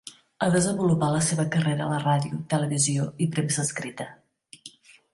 [0.43, 4.13] Ha desenvolupat la seva carrera a la ràdio, televisió i premsa escrita.